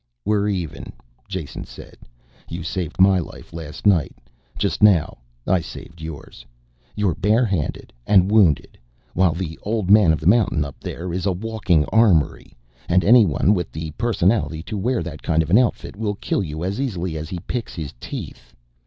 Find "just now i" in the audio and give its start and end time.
4.57-5.61